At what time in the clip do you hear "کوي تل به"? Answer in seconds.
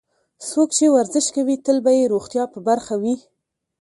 1.35-1.91